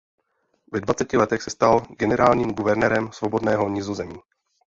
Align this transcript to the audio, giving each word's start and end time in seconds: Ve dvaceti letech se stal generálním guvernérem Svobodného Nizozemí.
Ve 0.73 0.81
dvaceti 0.81 1.17
letech 1.17 1.41
se 1.41 1.49
stal 1.49 1.79
generálním 1.99 2.51
guvernérem 2.51 3.11
Svobodného 3.11 3.69
Nizozemí. 3.69 4.19